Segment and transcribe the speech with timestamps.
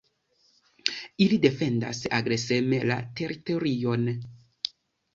[1.25, 4.13] Ili defendas agreseme la teritorion.